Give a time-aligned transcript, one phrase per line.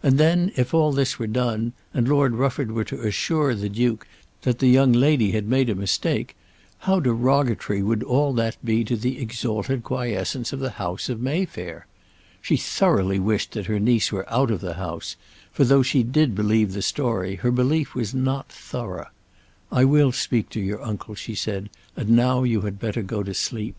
[0.00, 4.06] And then, if all this were done, and Lord Rufford were to assure the Duke
[4.42, 6.36] that the young lady had made a mistake,
[6.86, 11.88] how derogatory would all that be to the exalted quiescence of the house of Mayfair!
[12.40, 15.16] She thoroughly wished that her niece were out of the house;
[15.50, 19.08] for though she did believe the story, her belief was not thorough.
[19.72, 21.70] "I will speak to your uncle," she said.
[21.96, 23.74] "And now you had better go to sleep."